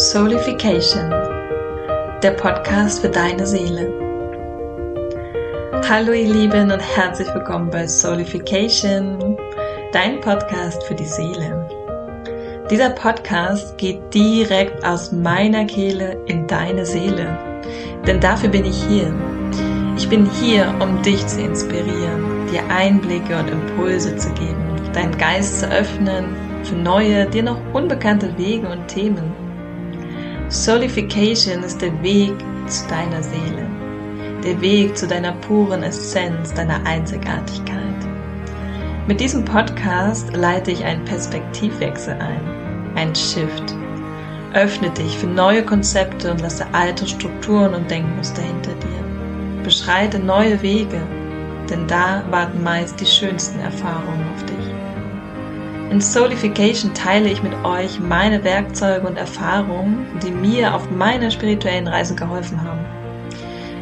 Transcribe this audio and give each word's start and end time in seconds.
Soulification, 0.00 1.10
der 2.22 2.30
Podcast 2.30 3.02
für 3.02 3.10
deine 3.10 3.46
Seele. 3.46 3.92
Hallo 5.90 6.12
ihr 6.12 6.26
Lieben 6.26 6.72
und 6.72 6.80
herzlich 6.80 7.28
willkommen 7.34 7.68
bei 7.68 7.86
Soulification, 7.86 9.36
dein 9.92 10.18
Podcast 10.22 10.82
für 10.84 10.94
die 10.94 11.04
Seele. 11.04 11.68
Dieser 12.70 12.88
Podcast 12.88 13.76
geht 13.76 14.00
direkt 14.14 14.82
aus 14.86 15.12
meiner 15.12 15.66
Kehle 15.66 16.16
in 16.24 16.46
deine 16.46 16.86
Seele, 16.86 17.36
denn 18.06 18.20
dafür 18.20 18.48
bin 18.48 18.64
ich 18.64 18.82
hier. 18.84 19.14
Ich 19.98 20.08
bin 20.08 20.24
hier, 20.24 20.74
um 20.80 21.02
dich 21.02 21.26
zu 21.26 21.42
inspirieren, 21.42 22.46
dir 22.50 22.62
Einblicke 22.74 23.38
und 23.38 23.50
Impulse 23.50 24.16
zu 24.16 24.30
geben, 24.30 24.80
deinen 24.94 25.18
Geist 25.18 25.60
zu 25.60 25.70
öffnen 25.70 26.34
für 26.64 26.76
neue, 26.76 27.26
dir 27.26 27.42
noch 27.42 27.58
unbekannte 27.74 28.38
Wege 28.38 28.66
und 28.66 28.88
Themen. 28.88 29.39
Solification 30.50 31.62
ist 31.62 31.80
der 31.80 32.02
Weg 32.02 32.34
zu 32.66 32.88
deiner 32.88 33.22
Seele, 33.22 33.68
der 34.42 34.60
Weg 34.60 34.96
zu 34.96 35.06
deiner 35.06 35.30
puren 35.30 35.84
Essenz, 35.84 36.52
deiner 36.52 36.84
Einzigartigkeit. 36.84 37.78
Mit 39.06 39.20
diesem 39.20 39.44
Podcast 39.44 40.34
leite 40.34 40.72
ich 40.72 40.82
einen 40.84 41.04
Perspektivwechsel 41.04 42.14
ein, 42.14 42.96
einen 42.96 43.14
Shift. 43.14 43.76
Öffne 44.52 44.90
dich 44.90 45.16
für 45.18 45.28
neue 45.28 45.64
Konzepte 45.64 46.32
und 46.32 46.40
lasse 46.40 46.66
alte 46.72 47.06
Strukturen 47.06 47.72
und 47.72 47.88
Denkmuster 47.88 48.42
hinter 48.42 48.72
dir. 48.72 49.62
Beschreite 49.62 50.18
neue 50.18 50.60
Wege, 50.62 51.00
denn 51.70 51.86
da 51.86 52.24
warten 52.28 52.64
meist 52.64 53.00
die 53.00 53.06
schönsten 53.06 53.60
Erfahrungen 53.60 54.26
auf 54.34 54.44
dich. 54.46 54.49
In 55.90 56.00
Soulification 56.00 56.94
teile 56.94 57.28
ich 57.28 57.42
mit 57.42 57.52
euch 57.64 57.98
meine 57.98 58.44
Werkzeuge 58.44 59.04
und 59.08 59.16
Erfahrungen, 59.16 60.06
die 60.22 60.30
mir 60.30 60.72
auf 60.72 60.88
meiner 60.88 61.32
spirituellen 61.32 61.88
Reise 61.88 62.14
geholfen 62.14 62.62
haben. 62.62 62.86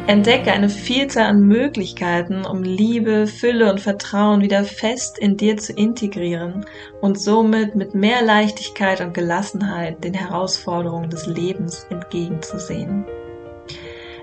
Entdecke 0.07 0.51
eine 0.51 0.69
Vielzahl 0.69 1.25
an 1.25 1.41
Möglichkeiten, 1.41 2.47
um 2.47 2.63
Liebe, 2.63 3.27
Fülle 3.27 3.69
und 3.69 3.79
Vertrauen 3.79 4.41
wieder 4.41 4.63
fest 4.63 5.19
in 5.19 5.37
dir 5.37 5.57
zu 5.57 5.71
integrieren 5.71 6.65
und 6.99 7.19
somit 7.19 7.75
mit 7.75 7.93
mehr 7.93 8.23
Leichtigkeit 8.23 9.01
und 9.01 9.13
Gelassenheit 9.13 10.03
den 10.03 10.15
Herausforderungen 10.15 11.11
des 11.11 11.27
Lebens 11.27 11.85
entgegenzusehen. 11.91 13.05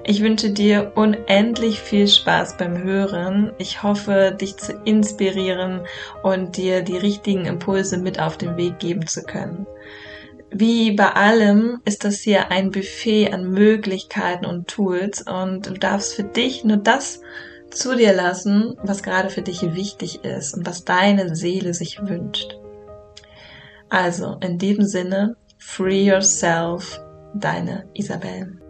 Ich 0.08 0.22
wünsche 0.22 0.50
dir 0.50 0.92
unendlich 0.94 1.80
viel 1.80 2.06
Spaß 2.06 2.58
beim 2.58 2.80
Hören. 2.80 3.52
Ich 3.58 3.82
hoffe, 3.82 4.36
dich 4.40 4.56
zu 4.56 4.72
inspirieren 4.84 5.80
und 6.22 6.56
dir 6.56 6.82
die 6.82 6.96
richtigen 6.96 7.44
Impulse 7.44 7.98
mit 7.98 8.20
auf 8.20 8.36
den 8.36 8.56
Weg 8.56 8.78
geben 8.78 9.08
zu 9.08 9.24
können. 9.24 9.66
Wie 10.52 10.92
bei 10.92 11.10
allem 11.10 11.80
ist 11.84 12.04
das 12.04 12.20
hier 12.20 12.52
ein 12.52 12.70
Buffet 12.70 13.32
an 13.32 13.50
Möglichkeiten 13.50 14.46
und 14.46 14.68
Tools 14.68 15.22
und 15.22 15.66
du 15.66 15.72
darfst 15.72 16.14
für 16.14 16.22
dich 16.22 16.62
nur 16.62 16.76
das 16.76 17.20
zu 17.72 17.96
dir 17.96 18.12
lassen, 18.12 18.76
was 18.84 19.02
gerade 19.02 19.28
für 19.28 19.42
dich 19.42 19.74
wichtig 19.74 20.24
ist 20.24 20.54
und 20.54 20.64
was 20.64 20.84
deine 20.84 21.34
Seele 21.34 21.74
sich 21.74 22.00
wünscht. 22.00 22.56
Also 23.88 24.36
in 24.40 24.56
diesem 24.56 24.84
Sinne, 24.84 25.34
free 25.58 26.04
yourself, 26.04 27.00
deine 27.34 27.86
Isabel. 27.92 28.60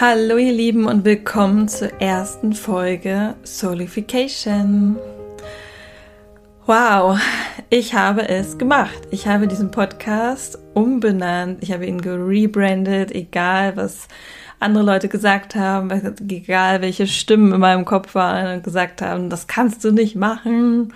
Hallo 0.00 0.38
ihr 0.38 0.52
Lieben 0.52 0.86
und 0.86 1.04
willkommen 1.04 1.68
zur 1.68 2.00
ersten 2.00 2.52
Folge 2.52 3.36
Solification. 3.44 4.96
Wow, 6.66 7.20
ich 7.70 7.94
habe 7.94 8.28
es 8.28 8.58
gemacht. 8.58 8.98
Ich 9.12 9.28
habe 9.28 9.46
diesen 9.46 9.70
Podcast 9.70 10.58
umbenannt. 10.74 11.62
Ich 11.62 11.70
habe 11.70 11.86
ihn 11.86 12.00
gerebrandet, 12.00 13.12
egal 13.12 13.76
was 13.76 14.08
andere 14.58 14.82
Leute 14.82 15.08
gesagt 15.08 15.54
haben, 15.54 15.92
egal 16.28 16.82
welche 16.82 17.06
Stimmen 17.06 17.52
in 17.52 17.60
meinem 17.60 17.84
Kopf 17.84 18.16
waren 18.16 18.56
und 18.56 18.64
gesagt 18.64 19.00
haben, 19.00 19.30
das 19.30 19.46
kannst 19.46 19.84
du 19.84 19.92
nicht 19.92 20.16
machen. 20.16 20.92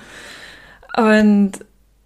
Und 0.97 1.53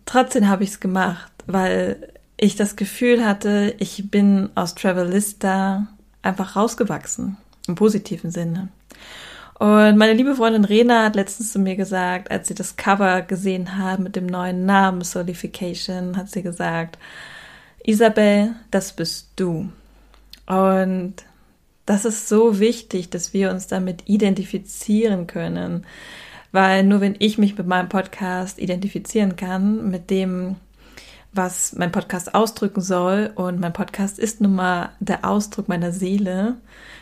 trotzdem 0.04 0.46
habe 0.46 0.62
ich 0.62 0.70
es 0.70 0.80
gemacht, 0.80 1.32
weil 1.46 2.12
ich 2.36 2.54
das 2.54 2.76
Gefühl 2.76 3.24
hatte, 3.24 3.74
ich 3.78 4.10
bin 4.10 4.50
aus 4.54 4.74
Travelista 4.74 5.86
einfach 6.22 6.56
rausgewachsen, 6.56 7.36
im 7.66 7.74
positiven 7.74 8.30
Sinne. 8.30 8.68
Und 9.58 9.96
meine 9.96 10.14
liebe 10.14 10.34
Freundin 10.34 10.64
Rena 10.64 11.04
hat 11.04 11.14
letztens 11.14 11.52
zu 11.52 11.58
mir 11.58 11.76
gesagt, 11.76 12.30
als 12.30 12.48
sie 12.48 12.54
das 12.54 12.76
Cover 12.76 13.22
gesehen 13.22 13.78
hat 13.78 14.00
mit 14.00 14.16
dem 14.16 14.26
neuen 14.26 14.66
Namen 14.66 15.02
Solification, 15.02 16.16
hat 16.16 16.30
sie 16.30 16.42
gesagt, 16.42 16.98
Isabel, 17.84 18.54
das 18.70 18.92
bist 18.92 19.30
du. 19.36 19.70
Und 20.46 21.14
das 21.86 22.04
ist 22.04 22.28
so 22.28 22.58
wichtig, 22.58 23.10
dass 23.10 23.32
wir 23.32 23.50
uns 23.50 23.66
damit 23.66 24.08
identifizieren 24.08 25.26
können, 25.26 25.84
weil 26.52 26.84
nur 26.84 27.00
wenn 27.00 27.16
ich 27.18 27.38
mich 27.38 27.56
mit 27.56 27.66
meinem 27.66 27.88
Podcast 27.88 28.58
identifizieren 28.58 29.36
kann, 29.36 29.90
mit 29.90 30.10
dem, 30.10 30.56
was 31.32 31.74
mein 31.74 31.92
Podcast 31.92 32.34
ausdrücken 32.34 32.80
soll. 32.80 33.32
Und 33.34 33.60
mein 33.60 33.72
Podcast 33.72 34.18
ist 34.18 34.40
nun 34.40 34.54
mal 34.54 34.90
der 35.00 35.24
Ausdruck 35.24 35.68
meiner 35.68 35.92
Seele. 35.92 36.56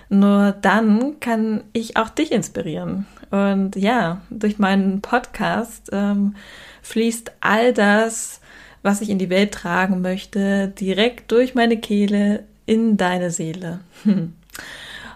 Nur 0.08 0.52
dann 0.52 1.20
kann 1.20 1.64
ich 1.72 1.96
auch 1.96 2.08
dich 2.08 2.32
inspirieren. 2.32 3.06
Und 3.30 3.76
ja, 3.76 4.22
durch 4.30 4.58
meinen 4.58 5.02
Podcast 5.02 5.90
ähm, 5.92 6.34
fließt 6.82 7.32
all 7.40 7.72
das, 7.72 8.40
was 8.82 9.00
ich 9.00 9.10
in 9.10 9.18
die 9.18 9.30
Welt 9.30 9.52
tragen 9.52 10.00
möchte, 10.00 10.68
direkt 10.68 11.30
durch 11.30 11.54
meine 11.54 11.78
Kehle 11.78 12.44
in 12.66 12.96
deine 12.96 13.30
Seele. 13.30 13.80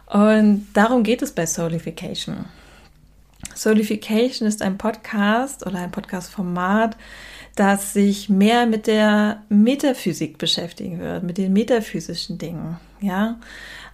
Und 0.06 0.66
darum 0.74 1.02
geht 1.02 1.22
es 1.22 1.32
bei 1.32 1.46
Soulification. 1.46 2.44
Soulification 3.54 4.46
ist 4.46 4.62
ein 4.62 4.78
Podcast 4.78 5.66
oder 5.66 5.78
ein 5.78 5.90
Podcast-Format, 5.90 6.96
das 7.54 7.92
sich 7.92 8.28
mehr 8.28 8.66
mit 8.66 8.86
der 8.86 9.42
Metaphysik 9.48 10.38
beschäftigen 10.38 10.98
wird, 10.98 11.22
mit 11.22 11.38
den 11.38 11.52
metaphysischen 11.52 12.38
Dingen. 12.38 12.78
Ja, 13.00 13.38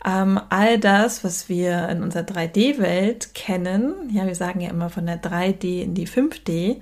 ähm, 0.04 0.40
all 0.48 0.78
das, 0.78 1.24
was 1.24 1.48
wir 1.48 1.88
in 1.88 2.02
unserer 2.02 2.22
3D-Welt 2.22 3.34
kennen, 3.34 3.94
ja, 4.12 4.26
wir 4.26 4.34
sagen 4.34 4.60
ja 4.60 4.70
immer 4.70 4.88
von 4.88 5.06
der 5.06 5.20
3D 5.20 5.82
in 5.82 5.94
die 5.94 6.06
5D. 6.06 6.80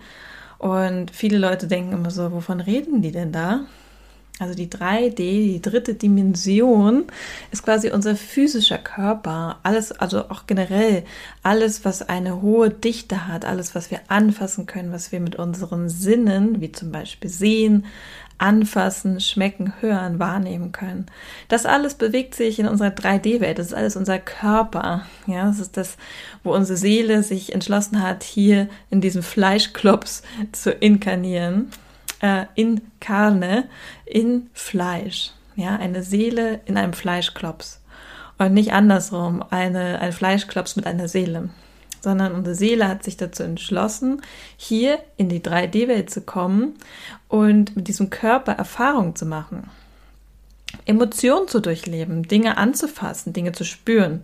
Und 0.59 1.11
viele 1.11 1.39
Leute 1.39 1.67
denken 1.67 1.93
immer 1.93 2.11
so, 2.11 2.33
wovon 2.33 2.61
reden 2.61 3.03
die 3.03 3.13
denn 3.13 3.33
da? 3.33 3.61
Also 4.39 4.55
die 4.55 4.69
3D, 4.69 5.17
die 5.17 5.63
dritte 5.63 5.95
Dimension, 5.95 7.05
ist 7.51 7.65
quasi 7.65 7.91
unser 7.91 8.15
physischer 8.15 8.79
Körper. 8.79 9.59
Alles, 9.65 9.91
also 9.93 10.31
auch 10.31 10.47
generell 10.47 11.05
alles, 11.43 11.85
was 11.85 12.09
eine 12.09 12.41
hohe 12.41 12.71
Dichte 12.71 13.27
hat, 13.27 13.45
alles, 13.45 13.75
was 13.75 13.91
wir 13.91 14.01
anfassen 14.09 14.67
können, 14.67 14.93
was 14.93 15.11
wir 15.11 15.19
mit 15.21 15.37
unseren 15.37 15.89
Sinnen, 15.89 16.61
wie 16.61 16.71
zum 16.71 16.93
Beispiel 16.93 17.29
sehen, 17.29 17.87
anfassen, 18.39 19.21
schmecken, 19.21 19.75
hören, 19.81 20.21
wahrnehmen 20.21 20.71
können. 20.71 21.07
Das 21.49 21.67
alles 21.67 21.95
bewegt 21.95 22.37
sich 22.37 22.61
in 22.61 22.69
unserer 22.69 22.91
3D-Welt. 22.91 23.59
Das 23.59 23.67
ist 23.67 23.75
alles 23.75 23.97
unser 23.97 24.21
Körper. 24.21 25.05
Ja, 25.27 25.47
das 25.47 25.59
ist 25.59 25.77
das, 25.77 25.97
wo 26.45 26.55
unsere 26.55 26.77
Seele 26.77 27.25
sich 27.25 27.53
entschlossen 27.53 28.01
hat, 28.01 28.23
hier 28.23 28.69
in 28.91 29.01
diesem 29.01 29.25
Fleischklops 29.25 30.23
zu 30.53 30.71
inkarnieren 30.71 31.73
äh, 32.21 32.47
in 32.55 32.81
Karne, 33.01 33.69
in 34.05 34.51
Fleisch. 34.53 35.33
Ja, 35.57 35.77
eine 35.77 36.03
Seele 36.03 36.61
in 36.67 36.77
einem 36.77 36.93
Fleischklops. 36.93 37.81
Und 38.39 38.55
nicht 38.55 38.73
andersrum, 38.73 39.43
eine, 39.51 40.01
ein 40.01 40.13
Fleischklops 40.13 40.77
mit 40.77 40.87
einer 40.87 41.09
Seele. 41.09 41.51
Sondern 42.01 42.33
unsere 42.33 42.55
Seele 42.55 42.87
hat 42.87 43.03
sich 43.03 43.17
dazu 43.17 43.43
entschlossen, 43.43 44.23
hier 44.57 45.01
in 45.17 45.29
die 45.29 45.41
3D-Welt 45.41 46.11
zu 46.11 46.21
kommen 46.21 46.75
und 47.27 47.75
mit 47.75 47.89
diesem 47.89 48.09
Körper 48.09 48.53
Erfahrung 48.53 49.17
zu 49.17 49.27
machen. 49.27 49.69
Emotionen 50.85 51.49
zu 51.49 51.61
durchleben, 51.61 52.23
Dinge 52.23 52.57
anzufassen, 52.57 53.33
Dinge 53.33 53.53
zu 53.53 53.65
spüren. 53.65 54.23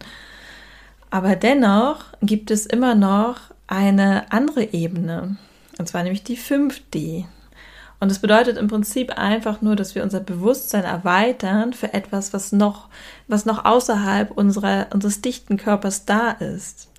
Aber 1.11 1.35
dennoch 1.35 2.05
gibt 2.23 2.51
es 2.51 2.67
immer 2.67 2.95
noch 2.95 3.41
eine 3.67 4.31
andere 4.31 4.73
Ebene, 4.73 5.37
und 5.79 5.89
zwar 5.89 6.03
nämlich 6.03 6.23
die 6.23 6.37
5D. 6.37 7.25
Und 8.05 8.13
es 8.13 8.19
bedeutet 8.19 8.59
im 8.59 8.69
Prinzip 8.69 9.17
einfach 9.17 9.63
nur, 9.63 9.77
dass 9.77 9.95
wir 9.95 10.03
unser 10.03 10.21
Bewusstsein 10.21 10.85
erweitern 10.85 11.73
für 11.73 11.95
etwas, 11.95 12.35
was 12.35 12.53
noch, 12.53 12.91
was 13.29 13.47
noch 13.47 13.65
außerhalb 13.65 14.31
unserer, 14.31 14.89
unseres 14.93 15.23
dichten 15.23 15.57
Körpers 15.57 16.05
da 16.05 16.33
ist. 16.33 16.91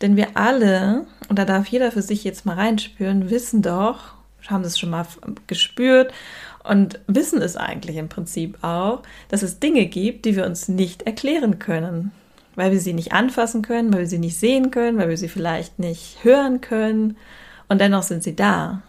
Denn 0.00 0.16
wir 0.16 0.38
alle, 0.38 1.04
und 1.28 1.38
da 1.38 1.44
darf 1.44 1.66
jeder 1.66 1.92
für 1.92 2.00
sich 2.00 2.24
jetzt 2.24 2.46
mal 2.46 2.54
reinspüren, 2.54 3.28
wissen 3.28 3.60
doch, 3.60 4.14
haben 4.46 4.62
das 4.62 4.78
schon 4.78 4.88
mal 4.88 5.06
gespürt 5.48 6.14
und 6.62 6.98
wissen 7.08 7.42
es 7.42 7.58
eigentlich 7.58 7.96
im 7.96 8.08
Prinzip 8.08 8.56
auch, 8.64 9.02
dass 9.28 9.42
es 9.42 9.60
Dinge 9.60 9.84
gibt, 9.84 10.24
die 10.24 10.34
wir 10.34 10.46
uns 10.46 10.68
nicht 10.68 11.02
erklären 11.02 11.58
können. 11.58 12.10
Weil 12.54 12.72
wir 12.72 12.80
sie 12.80 12.94
nicht 12.94 13.12
anfassen 13.12 13.60
können, 13.60 13.92
weil 13.92 14.00
wir 14.00 14.06
sie 14.06 14.18
nicht 14.18 14.38
sehen 14.38 14.70
können, 14.70 14.96
weil 14.96 15.10
wir 15.10 15.18
sie 15.18 15.28
vielleicht 15.28 15.78
nicht 15.78 16.24
hören 16.24 16.62
können. 16.62 17.18
Und 17.68 17.82
dennoch 17.82 18.02
sind 18.02 18.22
sie 18.22 18.34
da. 18.34 18.80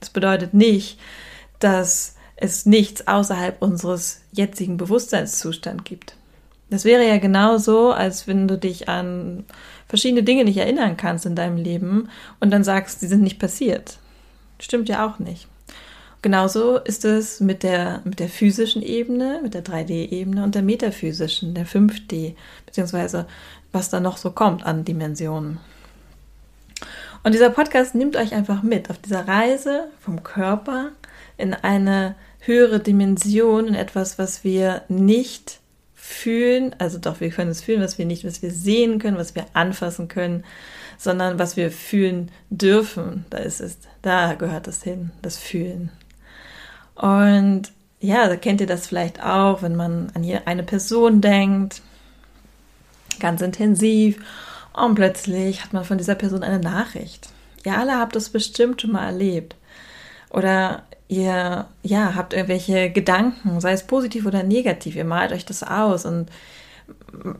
Das 0.00 0.10
bedeutet 0.10 0.54
nicht, 0.54 0.98
dass 1.58 2.16
es 2.36 2.66
nichts 2.66 3.06
außerhalb 3.06 3.60
unseres 3.60 4.22
jetzigen 4.32 4.76
Bewusstseinszustands 4.76 5.84
gibt. 5.84 6.16
Das 6.70 6.84
wäre 6.84 7.06
ja 7.06 7.18
genauso, 7.18 7.92
als 7.92 8.26
wenn 8.26 8.48
du 8.48 8.56
dich 8.56 8.88
an 8.88 9.44
verschiedene 9.88 10.22
Dinge 10.22 10.44
nicht 10.44 10.56
erinnern 10.56 10.96
kannst 10.96 11.26
in 11.26 11.34
deinem 11.34 11.56
Leben 11.56 12.08
und 12.38 12.50
dann 12.50 12.64
sagst, 12.64 13.00
sie 13.00 13.08
sind 13.08 13.22
nicht 13.22 13.38
passiert. 13.38 13.98
Stimmt 14.60 14.88
ja 14.88 15.06
auch 15.06 15.18
nicht. 15.18 15.48
Genauso 16.22 16.76
ist 16.76 17.04
es 17.04 17.40
mit 17.40 17.62
der, 17.62 18.02
mit 18.04 18.20
der 18.20 18.28
physischen 18.28 18.82
Ebene, 18.82 19.40
mit 19.42 19.54
der 19.54 19.64
3D-Ebene 19.64 20.44
und 20.44 20.54
der 20.54 20.62
metaphysischen, 20.62 21.54
der 21.54 21.66
5D, 21.66 22.34
beziehungsweise 22.66 23.26
was 23.72 23.88
da 23.88 24.00
noch 24.00 24.16
so 24.16 24.30
kommt 24.30 24.64
an 24.64 24.84
Dimensionen. 24.84 25.58
Und 27.22 27.32
dieser 27.32 27.50
Podcast 27.50 27.94
nimmt 27.94 28.16
euch 28.16 28.34
einfach 28.34 28.62
mit 28.62 28.90
auf 28.90 28.98
dieser 28.98 29.28
Reise 29.28 29.88
vom 30.00 30.22
Körper 30.22 30.90
in 31.36 31.54
eine 31.54 32.14
höhere 32.40 32.80
Dimension, 32.80 33.68
in 33.68 33.74
etwas, 33.74 34.18
was 34.18 34.42
wir 34.44 34.82
nicht 34.88 35.60
fühlen, 35.94 36.74
also 36.78 36.98
doch, 36.98 37.20
wir 37.20 37.30
können 37.30 37.50
es 37.50 37.62
fühlen, 37.62 37.82
was 37.82 37.98
wir 37.98 38.06
nicht, 38.06 38.24
was 38.24 38.42
wir 38.42 38.50
sehen 38.50 38.98
können, 38.98 39.18
was 39.18 39.34
wir 39.34 39.46
anfassen 39.52 40.08
können, 40.08 40.44
sondern 40.98 41.38
was 41.38 41.56
wir 41.56 41.70
fühlen 41.70 42.30
dürfen. 42.48 43.26
Da 43.30 43.38
ist 43.38 43.60
es, 43.60 43.78
da 44.02 44.34
gehört 44.34 44.66
es 44.66 44.82
hin, 44.82 45.10
das 45.22 45.36
Fühlen. 45.36 45.90
Und 46.94 47.70
ja, 48.00 48.28
da 48.28 48.36
kennt 48.36 48.60
ihr 48.60 48.66
das 48.66 48.86
vielleicht 48.86 49.22
auch, 49.22 49.62
wenn 49.62 49.76
man 49.76 50.10
an 50.14 50.24
eine 50.46 50.62
Person 50.62 51.20
denkt, 51.20 51.82
ganz 53.20 53.42
intensiv, 53.42 54.18
und 54.72 54.94
plötzlich 54.94 55.62
hat 55.64 55.72
man 55.72 55.84
von 55.84 55.98
dieser 55.98 56.14
Person 56.14 56.42
eine 56.42 56.60
Nachricht. 56.60 57.28
Ihr 57.64 57.76
alle 57.76 57.98
habt 57.98 58.16
das 58.16 58.30
bestimmt 58.30 58.80
schon 58.80 58.92
mal 58.92 59.06
erlebt. 59.06 59.56
Oder 60.30 60.84
ihr 61.08 61.66
ja, 61.82 62.14
habt 62.14 62.32
irgendwelche 62.32 62.90
Gedanken, 62.90 63.60
sei 63.60 63.72
es 63.72 63.86
positiv 63.86 64.26
oder 64.26 64.42
negativ, 64.42 64.94
ihr 64.94 65.04
malt 65.04 65.32
euch 65.32 65.44
das 65.44 65.62
aus 65.62 66.04
und 66.04 66.30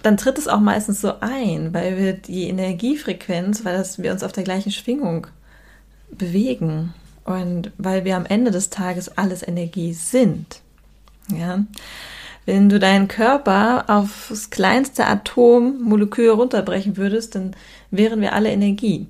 dann 0.02 0.16
tritt 0.16 0.38
es 0.38 0.48
auch 0.48 0.60
meistens 0.60 1.00
so 1.00 1.14
ein, 1.20 1.72
weil 1.72 1.96
wir 1.96 2.12
die 2.14 2.48
Energiefrequenz, 2.48 3.64
weil 3.64 3.76
das, 3.76 4.02
wir 4.02 4.12
uns 4.12 4.22
auf 4.22 4.32
der 4.32 4.44
gleichen 4.44 4.72
Schwingung 4.72 5.26
bewegen 6.10 6.94
und 7.24 7.70
weil 7.78 8.04
wir 8.04 8.16
am 8.16 8.26
Ende 8.26 8.50
des 8.50 8.70
Tages 8.70 9.16
alles 9.16 9.46
Energie 9.46 9.92
sind. 9.92 10.60
Ja. 11.28 11.64
Wenn 12.46 12.68
du 12.68 12.78
deinen 12.78 13.08
Körper 13.08 13.84
aufs 13.88 14.50
kleinste 14.50 15.06
Atom, 15.06 15.80
Molekül 15.82 16.30
runterbrechen 16.30 16.96
würdest, 16.96 17.34
dann 17.34 17.54
wären 17.90 18.20
wir 18.20 18.32
alle 18.32 18.50
Energie. 18.50 19.08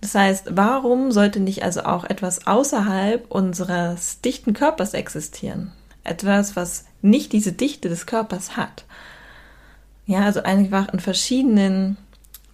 Das 0.00 0.14
heißt, 0.14 0.50
warum 0.50 1.10
sollte 1.10 1.40
nicht 1.40 1.64
also 1.64 1.82
auch 1.82 2.04
etwas 2.04 2.46
außerhalb 2.46 3.30
unseres 3.30 4.20
dichten 4.20 4.52
Körpers 4.54 4.94
existieren? 4.94 5.72
Etwas, 6.04 6.56
was 6.56 6.84
nicht 7.02 7.32
diese 7.32 7.52
Dichte 7.52 7.88
des 7.88 8.06
Körpers 8.06 8.56
hat. 8.56 8.84
Ja, 10.06 10.20
also 10.20 10.42
einfach 10.42 10.92
in 10.92 11.00
verschiedenen 11.00 11.96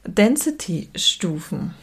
Density-Stufen. 0.05 1.75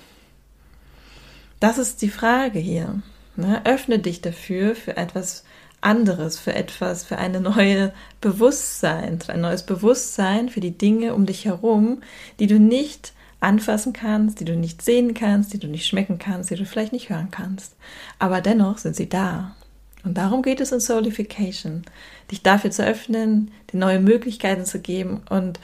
Das 1.59 1.77
ist 1.77 2.01
die 2.01 2.09
Frage 2.09 2.59
hier. 2.59 3.01
Ne? 3.35 3.61
Öffne 3.65 3.99
dich 3.99 4.21
dafür 4.21 4.75
für 4.75 4.97
etwas 4.97 5.43
anderes, 5.81 6.39
für 6.39 6.53
etwas, 6.53 7.03
für 7.03 7.17
eine 7.17 7.41
neue 7.41 7.93
Bewusstsein, 8.21 9.19
ein 9.27 9.41
neues 9.41 9.63
Bewusstsein 9.63 10.49
für 10.49 10.59
die 10.59 10.77
Dinge 10.77 11.13
um 11.13 11.25
dich 11.25 11.45
herum, 11.45 12.01
die 12.39 12.47
du 12.47 12.59
nicht 12.59 13.13
anfassen 13.39 13.91
kannst, 13.91 14.39
die 14.39 14.45
du 14.45 14.55
nicht 14.55 14.81
sehen 14.81 15.13
kannst, 15.13 15.53
die 15.53 15.59
du 15.59 15.67
nicht 15.67 15.87
schmecken 15.87 16.19
kannst, 16.19 16.51
die 16.51 16.55
du 16.55 16.65
vielleicht 16.65 16.93
nicht 16.93 17.09
hören 17.09 17.29
kannst. 17.31 17.75
Aber 18.19 18.39
dennoch 18.39 18.77
sind 18.77 18.95
sie 18.95 19.09
da. 19.09 19.55
Und 20.03 20.17
darum 20.17 20.41
geht 20.41 20.61
es 20.61 20.71
in 20.71 20.79
Soulification, 20.79 21.83
dich 22.29 22.41
dafür 22.41 22.71
zu 22.71 22.85
öffnen, 22.85 23.51
dir 23.71 23.77
neue 23.77 23.99
Möglichkeiten 23.99 24.65
zu 24.65 24.79
geben 24.79 25.21
und 25.29 25.59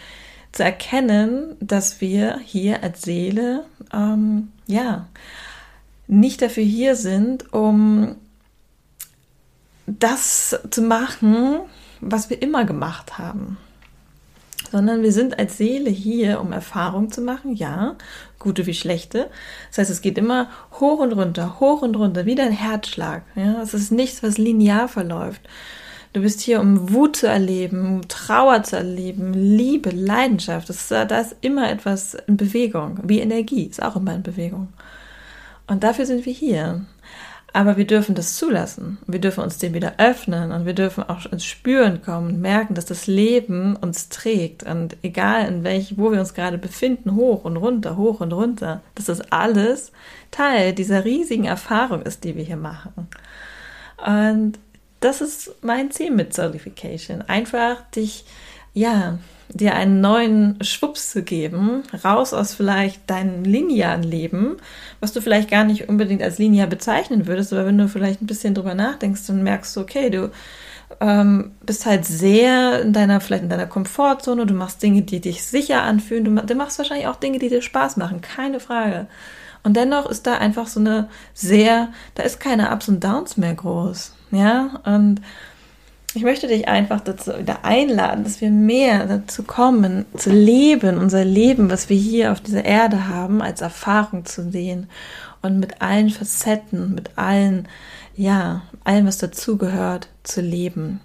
zu 0.52 0.64
erkennen, 0.64 1.56
dass 1.60 2.02
wir 2.02 2.40
hier 2.44 2.84
als 2.84 3.04
Seele, 3.04 3.66
ähm, 3.94 4.50
ja, 4.66 5.08
nicht 6.08 6.42
dafür 6.42 6.64
hier 6.64 6.96
sind, 6.96 7.54
um 7.54 8.16
das 10.00 10.60
zu 10.70 10.82
machen, 10.82 11.60
was 12.02 12.30
wir 12.30 12.42
immer 12.42 12.66
gemacht 12.66 13.18
haben 13.18 13.58
sondern 14.72 15.04
wir 15.04 15.12
sind 15.12 15.40
als 15.40 15.58
Seele 15.58 15.90
hier, 15.90 16.42
um 16.42 16.52
Erfahrung 16.52 17.12
zu 17.12 17.22
machen, 17.22 17.56
ja, 17.56 17.96
gute 18.40 18.66
wie 18.66 18.74
schlechte. 18.74 19.30
Das 19.70 19.80
heißt, 19.80 19.92
es 19.92 20.02
geht 20.02 20.18
immer 20.18 20.50
hoch 20.80 21.00
und 21.00 21.14
runter, 21.14 21.60
hoch 21.60 21.82
und 21.82 21.96
runter, 21.96 22.26
wie 22.26 22.36
dein 22.36 22.52
Herzschlag. 22.52 23.24
Ja, 23.36 23.62
es 23.62 23.74
ist 23.74 23.92
nichts, 23.92 24.24
was 24.24 24.38
linear 24.38 24.88
verläuft. 24.88 25.42
Du 26.14 26.22
bist 26.22 26.42
hier, 26.42 26.62
um 26.62 26.94
Wut 26.94 27.18
zu 27.18 27.28
erleben, 27.28 28.02
Trauer 28.08 28.64
zu 28.64 28.78
erleben, 28.78 29.34
Liebe, 29.34 29.92
Leidenschaft. 29.92 30.70
Das, 30.70 30.88
da 30.88 31.04
ist 31.04 31.36
immer 31.42 31.70
etwas 31.70 32.16
in 32.28 32.38
Bewegung, 32.38 33.00
wie 33.04 33.20
Energie, 33.20 33.66
ist 33.66 33.84
auch 33.84 33.96
immer 33.96 34.16
in 34.16 34.24
Bewegung. 34.24 34.70
Und 35.68 35.84
dafür 35.84 36.06
sind 36.06 36.26
wir 36.26 36.34
hier. 36.34 36.86
Aber 37.54 37.78
wir 37.78 37.88
dürfen 37.88 38.14
das 38.14 38.36
zulassen. 38.36 38.98
Wir 39.08 39.20
dürfen 39.20 39.44
uns 39.44 39.58
dem 39.58 39.74
wieder 39.74 39.94
öffnen 39.98 40.52
und 40.52 40.66
wir 40.66 40.74
dürfen 40.74 41.04
auch 41.04 41.26
ins 41.26 41.46
Spüren 41.46 42.02
kommen 42.02 42.28
und 42.28 42.42
merken, 42.42 42.76
dass 42.76 42.86
das 42.86 43.08
Leben 43.08 43.76
uns 43.76 44.10
trägt. 44.10 44.64
Und 44.64 44.98
egal 45.02 45.48
in 45.48 45.64
welch, 45.64 45.98
wo 45.98 46.12
wir 46.12 46.20
uns 46.20 46.34
gerade 46.34 46.58
befinden, 46.58 47.16
hoch 47.16 47.46
und 47.46 47.58
runter, 47.58 47.98
hoch 47.98 48.20
und 48.20 48.34
runter, 48.34 48.82
dass 48.96 49.06
das 49.06 49.22
alles 49.32 49.92
Teil 50.30 50.74
dieser 50.74 51.06
riesigen 51.06 51.46
Erfahrung 51.46 52.02
ist, 52.04 52.26
die 52.26 52.36
wir 52.36 52.44
hier 52.44 52.58
machen. 52.58 53.08
Und 54.06 54.60
das 55.00 55.22
ist 55.22 55.56
mein 55.62 55.92
Ziel 55.92 56.12
mit 56.12 56.34
Certification. 56.34 57.22
Einfach 57.22 57.82
dich, 57.92 58.26
ja, 58.78 59.18
dir 59.50 59.76
einen 59.76 60.02
neuen 60.02 60.62
Schwupps 60.62 61.10
zu 61.12 61.24
geben, 61.24 61.84
raus 62.04 62.34
aus 62.34 62.54
vielleicht 62.54 63.10
deinem 63.10 63.44
linearen 63.44 64.04
Leben, 64.04 64.58
was 65.00 65.14
du 65.14 65.22
vielleicht 65.22 65.50
gar 65.50 65.64
nicht 65.64 65.90
unbedingt 65.90 66.22
als 66.22 66.38
linear 66.38 66.68
bezeichnen 66.68 67.28
würdest, 67.28 67.54
aber 67.54 67.66
wenn 67.66 67.78
du 67.78 67.88
vielleicht 67.88 68.22
ein 68.22 68.28
bisschen 68.28 68.54
drüber 68.54 68.76
nachdenkst, 68.76 69.26
dann 69.28 69.44
merkst 69.44 69.76
du, 69.76 69.82
okay, 69.82 70.10
du 70.10 70.32
ähm, 71.00 71.52
bist 71.66 71.86
halt 71.86 72.06
sehr 72.06 72.82
in 72.82 72.94
deiner, 72.94 73.20
vielleicht 73.20 73.44
in 73.44 73.50
deiner 73.50 73.68
Komfortzone, 73.68 74.46
du 74.46 74.54
machst 74.54 74.84
Dinge, 74.84 75.02
die 75.02 75.22
dich 75.22 75.44
sicher 75.44 75.82
anfühlen, 75.82 76.26
du, 76.26 76.46
du 76.46 76.56
machst 76.56 76.78
wahrscheinlich 76.78 77.08
auch 77.08 77.16
Dinge, 77.16 77.40
die 77.40 77.50
dir 77.50 77.62
Spaß 77.62 77.98
machen, 77.98 78.22
keine 78.22 78.60
Frage. 78.60 79.08
Und 79.64 79.76
dennoch 79.76 80.06
ist 80.06 80.28
da 80.28 80.36
einfach 80.36 80.68
so 80.68 80.80
eine 80.80 81.10
sehr, 81.34 81.90
da 82.16 82.24
ist 82.24 82.40
keine 82.40 82.72
Ups 82.72 82.90
und 82.90 83.04
Downs 83.04 83.38
mehr 83.38 83.56
groß, 83.56 84.14
ja, 84.32 84.82
und 84.86 85.22
ich 86.14 86.24
möchte 86.24 86.48
dich 86.48 86.68
einfach 86.68 87.02
dazu 87.02 87.38
wieder 87.38 87.64
einladen, 87.66 88.24
dass 88.24 88.42
wir 88.42 88.50
mehr 88.50 89.06
dazu 89.06 89.44
kommen, 89.44 90.06
zu 90.16 90.32
leben, 90.32 90.98
unser 90.98 91.24
Leben, 91.24 91.70
was 91.70 91.90
wir 91.90 91.98
hier 91.98 92.32
auf 92.32 92.42
dieser 92.42 92.66
Erde 92.66 93.08
haben, 93.08 93.42
als 93.42 93.62
Erfahrung 93.62 94.26
zu 94.26 94.50
sehen 94.50 94.90
und 95.42 95.60
mit 95.60 95.82
allen 95.82 96.10
Facetten, 96.10 96.96
mit 96.96 97.18
allen, 97.18 97.68
ja, 98.16 98.64
allem, 98.84 99.06
was 99.06 99.18
dazugehört, 99.18 100.08
zu 100.24 100.42
leben. 100.42 101.02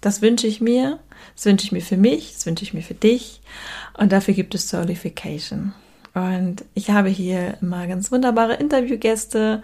Das 0.00 0.22
wünsche 0.22 0.46
ich 0.46 0.60
mir, 0.60 0.98
das 1.34 1.44
wünsche 1.44 1.66
ich 1.66 1.72
mir 1.72 1.82
für 1.82 1.96
mich, 1.96 2.34
das 2.34 2.46
wünsche 2.46 2.64
ich 2.64 2.74
mir 2.74 2.82
für 2.82 2.94
dich 2.94 3.40
und 3.96 4.10
dafür 4.10 4.34
gibt 4.34 4.54
es 4.54 4.68
Soulification. 4.68 5.74
Und 6.14 6.64
ich 6.72 6.90
habe 6.90 7.10
hier 7.10 7.58
immer 7.60 7.86
ganz 7.86 8.10
wunderbare 8.10 8.54
Interviewgäste, 8.54 9.62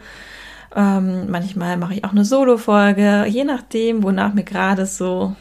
ähm, 0.74 1.30
manchmal 1.30 1.76
mache 1.76 1.94
ich 1.94 2.04
auch 2.04 2.12
eine 2.12 2.24
Solo-Folge, 2.24 3.26
je 3.28 3.44
nachdem, 3.44 4.02
wonach 4.02 4.32
mir 4.34 4.44
gerade 4.44 4.86
so 4.86 5.36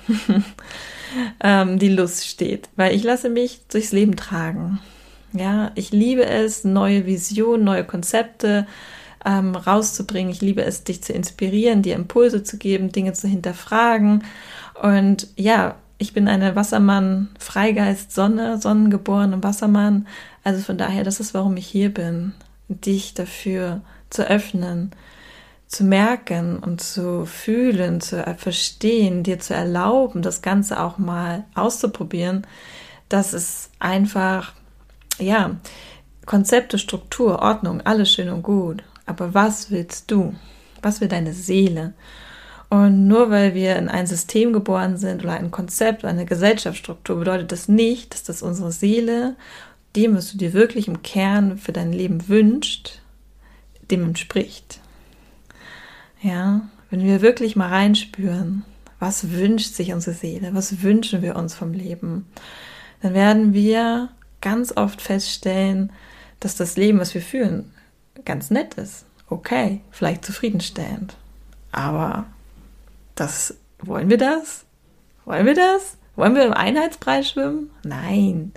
ähm, 1.44 1.80
die 1.80 1.90
Lust 1.90 2.28
steht. 2.28 2.70
Weil 2.76 2.96
ich 2.96 3.04
lasse 3.04 3.30
mich 3.30 3.62
durchs 3.72 3.92
Leben 3.92 4.16
tragen. 4.16 4.80
Ja, 5.34 5.72
ich 5.76 5.92
liebe 5.92 6.26
es, 6.26 6.64
neue 6.64 7.06
Visionen, 7.06 7.64
neue 7.64 7.86
Konzepte 7.86 8.68
ähm, 9.26 9.56
rauszubringen. 9.56 10.32
Ich 10.32 10.42
liebe 10.42 10.64
es, 10.64 10.84
dich 10.84 11.02
zu 11.02 11.14
inspirieren, 11.14 11.82
dir 11.82 11.96
Impulse 11.96 12.44
zu 12.44 12.58
geben, 12.58 12.92
Dinge 12.92 13.14
zu 13.14 13.28
hinterfragen. 13.28 14.24
Und 14.82 15.28
ja, 15.38 15.76
ich 15.98 16.14
bin 16.14 16.28
eine 16.28 16.56
Wassermann, 16.56 17.30
Freigeist, 17.40 18.12
Sonne, 18.12 18.60
Sonnengeborener 18.60 19.42
Wassermann. 19.44 20.08
Also 20.44 20.62
von 20.62 20.78
daher, 20.78 21.04
das 21.04 21.20
ist, 21.20 21.34
warum 21.34 21.56
ich 21.56 21.68
hier 21.68 21.94
bin, 21.94 22.34
dich 22.68 23.14
dafür 23.14 23.82
zu 24.10 24.28
öffnen, 24.28 24.92
zu 25.72 25.86
merken 25.86 26.60
und 26.60 26.82
zu 26.82 27.26
fühlen, 27.26 28.02
zu 28.02 28.22
verstehen, 28.38 29.24
dir 29.24 29.40
zu 29.40 29.54
erlauben, 29.54 30.22
das 30.22 30.42
Ganze 30.42 30.82
auch 30.82 30.98
mal 30.98 31.46
auszuprobieren, 31.56 32.46
das 33.08 33.34
ist 33.34 33.70
einfach, 33.80 34.52
ja, 35.18 35.56
Konzepte, 36.26 36.78
Struktur, 36.78 37.42
Ordnung, 37.42 37.82
alles 37.82 38.12
schön 38.12 38.30
und 38.30 38.44
gut. 38.44 38.84
Aber 39.06 39.34
was 39.34 39.72
willst 39.72 40.12
du? 40.12 40.36
Was 40.82 41.00
will 41.00 41.08
deine 41.08 41.34
Seele? 41.34 41.94
Und 42.70 43.08
nur 43.08 43.30
weil 43.32 43.54
wir 43.54 43.78
in 43.78 43.88
ein 43.88 44.08
System 44.08 44.52
geboren 44.54 44.98
sind 44.98 45.24
oder 45.24 45.34
ein 45.34 45.52
Konzept, 45.52 46.04
eine 46.04 46.26
Gesellschaftsstruktur, 46.26 47.18
bedeutet 47.18 47.52
das 47.52 47.70
nicht, 47.70 48.14
dass 48.14 48.24
das 48.24 48.42
unsere 48.42 48.72
Seele, 48.74 49.36
dem, 49.96 50.16
was 50.16 50.32
du 50.32 50.38
dir 50.38 50.54
wirklich 50.54 50.88
im 50.88 51.02
Kern 51.02 51.58
für 51.58 51.72
dein 51.72 51.94
Leben 51.94 52.28
wünscht, 52.28 53.02
dem 53.90 54.04
entspricht. 54.04 54.82
Ja, 56.22 56.62
wenn 56.90 57.04
wir 57.04 57.22
wirklich 57.22 57.56
mal 57.56 57.70
reinspüren, 57.70 58.64
Was 59.00 59.32
wünscht 59.32 59.74
sich 59.74 59.94
unsere 59.94 60.16
Seele? 60.16 60.54
Was 60.54 60.84
wünschen 60.84 61.24
wir 61.24 61.36
uns 61.36 61.56
vom 61.56 61.74
Leben? 61.74 62.28
Dann 63.02 63.16
werden 63.16 63.54
wir 63.56 64.10
ganz 64.42 64.78
oft 64.78 65.02
feststellen, 65.02 65.92
dass 66.40 66.56
das 66.56 66.78
Leben, 66.78 67.00
was 67.00 67.16
wir 67.16 67.22
führen, 67.24 67.74
ganz 68.26 68.52
nett 68.52 68.76
ist. 68.76 69.06
Okay, 69.28 69.82
vielleicht 69.90 70.24
zufriedenstellend. 70.24 71.16
Aber 71.72 72.28
das, 73.16 73.56
wollen 73.80 74.12
wir 74.12 74.20
das? 74.20 74.66
Wollen 75.26 75.48
wir 75.48 75.56
das? 75.56 75.98
Wollen 76.16 76.36
wir 76.36 76.46
im 76.46 76.54
Einheitspreis 76.54 77.30
schwimmen? 77.30 77.72
Nein. 77.84 78.52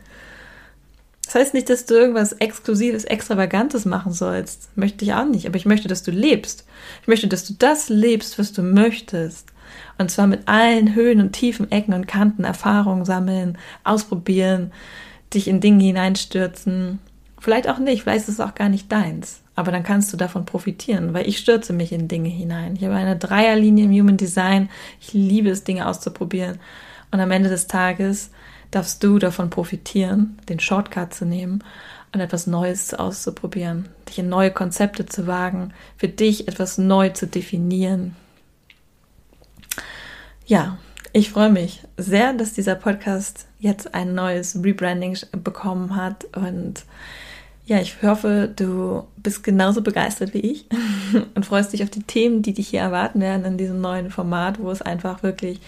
Das 1.34 1.46
heißt 1.46 1.54
nicht, 1.54 1.68
dass 1.68 1.84
du 1.84 1.94
irgendwas 1.94 2.32
Exklusives, 2.32 3.02
Extravagantes 3.02 3.86
machen 3.86 4.12
sollst. 4.12 4.68
Möchte 4.76 5.04
ich 5.04 5.14
auch 5.14 5.24
nicht. 5.24 5.48
Aber 5.48 5.56
ich 5.56 5.66
möchte, 5.66 5.88
dass 5.88 6.04
du 6.04 6.12
lebst. 6.12 6.64
Ich 7.02 7.08
möchte, 7.08 7.26
dass 7.26 7.44
du 7.44 7.54
das 7.58 7.88
lebst, 7.88 8.38
was 8.38 8.52
du 8.52 8.62
möchtest. 8.62 9.48
Und 9.98 10.12
zwar 10.12 10.28
mit 10.28 10.46
allen 10.46 10.94
Höhen 10.94 11.20
und 11.20 11.32
Tiefen, 11.32 11.72
Ecken 11.72 11.92
und 11.92 12.06
Kanten, 12.06 12.44
Erfahrungen 12.44 13.04
sammeln, 13.04 13.58
ausprobieren, 13.82 14.70
dich 15.34 15.48
in 15.48 15.58
Dinge 15.58 15.82
hineinstürzen. 15.82 17.00
Vielleicht 17.40 17.68
auch 17.68 17.80
nicht, 17.80 18.04
vielleicht 18.04 18.28
ist 18.28 18.34
es 18.34 18.40
auch 18.40 18.54
gar 18.54 18.68
nicht 18.68 18.92
deins. 18.92 19.40
Aber 19.56 19.72
dann 19.72 19.82
kannst 19.82 20.12
du 20.12 20.16
davon 20.16 20.46
profitieren, 20.46 21.14
weil 21.14 21.28
ich 21.28 21.38
stürze 21.38 21.72
mich 21.72 21.90
in 21.90 22.06
Dinge 22.06 22.28
hinein. 22.28 22.76
Ich 22.76 22.84
habe 22.84 22.94
eine 22.94 23.16
Dreierlinie 23.16 23.86
im 23.86 23.90
Human 23.90 24.16
Design. 24.16 24.68
Ich 25.00 25.12
liebe 25.14 25.50
es, 25.50 25.64
Dinge 25.64 25.88
auszuprobieren. 25.88 26.60
Und 27.10 27.18
am 27.18 27.32
Ende 27.32 27.48
des 27.48 27.66
Tages 27.66 28.30
darfst 28.74 29.02
du 29.04 29.18
davon 29.18 29.50
profitieren, 29.50 30.38
den 30.48 30.60
Shortcut 30.60 31.14
zu 31.14 31.24
nehmen 31.24 31.62
und 32.12 32.20
etwas 32.20 32.46
Neues 32.46 32.94
auszuprobieren, 32.94 33.88
dich 34.08 34.18
in 34.18 34.28
neue 34.28 34.50
Konzepte 34.50 35.06
zu 35.06 35.26
wagen, 35.26 35.72
für 35.96 36.08
dich 36.08 36.48
etwas 36.48 36.78
neu 36.78 37.10
zu 37.10 37.26
definieren. 37.26 38.16
Ja, 40.46 40.78
ich 41.12 41.30
freue 41.30 41.50
mich 41.50 41.82
sehr, 41.96 42.32
dass 42.32 42.52
dieser 42.52 42.74
Podcast 42.74 43.46
jetzt 43.60 43.94
ein 43.94 44.14
neues 44.14 44.62
Rebranding 44.62 45.16
bekommen 45.42 45.96
hat 45.96 46.24
und 46.36 46.84
ja, 47.66 47.78
ich 47.80 48.02
hoffe, 48.02 48.52
du 48.54 49.04
bist 49.16 49.42
genauso 49.42 49.80
begeistert 49.80 50.34
wie 50.34 50.40
ich 50.40 50.66
und 51.34 51.46
freust 51.46 51.72
dich 51.72 51.82
auf 51.82 51.88
die 51.90 52.02
Themen, 52.02 52.42
die 52.42 52.52
dich 52.52 52.68
hier 52.68 52.80
erwarten 52.80 53.20
werden 53.20 53.44
in 53.46 53.56
diesem 53.56 53.80
neuen 53.80 54.10
Format, 54.10 54.60
wo 54.60 54.70
es 54.70 54.82
einfach 54.82 55.22
wirklich 55.22 55.60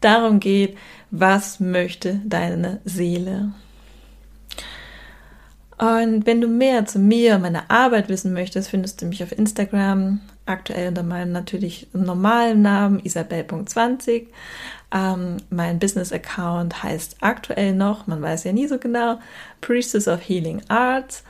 darum 0.00 0.40
geht, 0.40 0.76
was 1.10 1.60
möchte 1.60 2.20
deine 2.24 2.80
Seele. 2.84 3.52
Und 5.78 6.26
wenn 6.26 6.40
du 6.40 6.48
mehr 6.48 6.86
zu 6.86 6.98
mir 6.98 7.36
und 7.36 7.42
meiner 7.42 7.70
Arbeit 7.70 8.08
wissen 8.08 8.32
möchtest, 8.32 8.68
findest 8.68 9.00
du 9.00 9.06
mich 9.06 9.22
auf 9.22 9.30
Instagram, 9.30 10.20
aktuell 10.44 10.88
unter 10.88 11.04
meinem 11.04 11.30
natürlich 11.30 11.86
normalen 11.92 12.62
Namen 12.62 12.98
isabel.20. 12.98 14.26
Ähm, 14.92 15.36
mein 15.50 15.78
Business-Account 15.78 16.82
heißt 16.82 17.18
aktuell 17.20 17.74
noch, 17.74 18.08
man 18.08 18.20
weiß 18.20 18.44
ja 18.44 18.52
nie 18.52 18.66
so 18.66 18.78
genau, 18.78 19.20
Priestess 19.60 20.08
of 20.08 20.20
Healing 20.26 20.62
Arts 20.68 21.22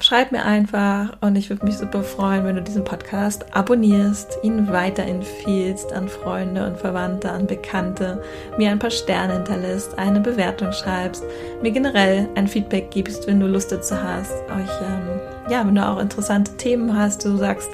schreib 0.00 0.32
mir 0.32 0.44
einfach 0.44 1.16
und 1.20 1.36
ich 1.36 1.48
würde 1.48 1.64
mich 1.64 1.78
super 1.78 2.02
freuen, 2.02 2.44
wenn 2.44 2.56
du 2.56 2.62
diesen 2.62 2.84
Podcast 2.84 3.46
abonnierst, 3.54 4.38
ihn 4.42 4.70
weiterempfiehlst 4.70 5.92
an 5.92 6.08
Freunde 6.08 6.66
und 6.66 6.78
Verwandte, 6.78 7.30
an 7.30 7.46
Bekannte, 7.46 8.22
mir 8.58 8.70
ein 8.70 8.78
paar 8.78 8.90
Sterne 8.90 9.34
hinterlässt, 9.34 9.98
eine 9.98 10.20
Bewertung 10.20 10.72
schreibst, 10.72 11.24
mir 11.62 11.70
generell 11.70 12.28
ein 12.34 12.46
Feedback 12.46 12.90
gibst, 12.90 13.26
wenn 13.26 13.40
du 13.40 13.46
Lust 13.46 13.72
dazu 13.72 13.96
hast, 14.02 14.34
euch, 14.50 14.80
ähm, 14.82 15.20
ja, 15.50 15.66
wenn 15.66 15.74
du 15.74 15.86
auch 15.86 15.98
interessante 15.98 16.52
Themen 16.56 16.96
hast, 16.96 17.24
du 17.24 17.36
sagst, 17.36 17.70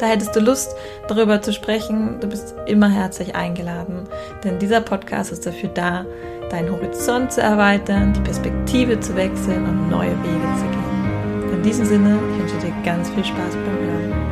da 0.00 0.06
hättest 0.06 0.34
du 0.34 0.40
Lust, 0.40 0.74
darüber 1.06 1.40
zu 1.42 1.52
sprechen, 1.52 2.18
du 2.20 2.26
bist 2.26 2.54
immer 2.66 2.88
herzlich 2.88 3.34
eingeladen, 3.36 4.08
denn 4.42 4.58
dieser 4.58 4.80
Podcast 4.80 5.30
ist 5.30 5.46
dafür 5.46 5.68
da, 5.68 6.04
deinen 6.50 6.72
Horizont 6.72 7.32
zu 7.32 7.40
erweitern, 7.40 8.12
die 8.12 8.20
Perspektive 8.20 8.98
zu 8.98 9.14
wechseln 9.14 9.64
und 9.68 9.88
neue 9.88 10.10
Wege 10.22 10.58
zu 10.58 10.64
gehen. 10.64 10.79
In 11.52 11.62
diesem 11.62 11.84
Sinne, 11.84 12.18
ich 12.32 12.38
wünsche 12.38 12.66
dir 12.66 12.72
ganz 12.84 13.10
viel 13.10 13.24
Spaß 13.24 13.54
beim 13.54 13.78
Hören. 13.78 14.29